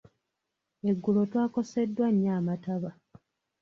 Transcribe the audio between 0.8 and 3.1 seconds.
Eggulo twakoseddwa nnyo amataba.